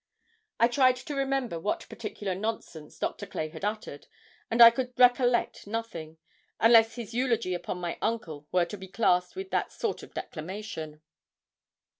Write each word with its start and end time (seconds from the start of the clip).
I 0.59 0.67
tried 0.67 0.95
to 0.95 1.13
remember 1.13 1.59
what 1.59 1.85
particular 1.87 2.33
nonsense 2.33 2.97
Doctor 2.97 3.27
Clay 3.27 3.49
had 3.49 3.63
uttered, 3.63 4.07
and 4.49 4.59
I 4.59 4.71
could 4.71 4.97
recollect 4.97 5.67
nothing, 5.67 6.17
unless 6.59 6.95
his 6.95 7.13
eulogy 7.13 7.53
upon 7.53 7.77
my 7.77 7.99
uncle 8.01 8.47
were 8.51 8.65
to 8.65 8.79
be 8.79 8.87
classed 8.87 9.35
with 9.35 9.51
that 9.51 9.71
sort 9.71 10.01
of 10.01 10.15
declamation. 10.15 11.01